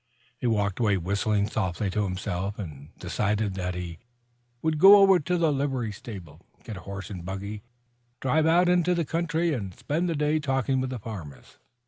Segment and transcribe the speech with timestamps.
[0.35, 3.99] He walked away whistling softly to himself and decided that he
[4.63, 7.61] would go over to the livery stable, get a horse and buggy,
[8.19, 11.59] drive out into the country, and spend the day talking with the farmers.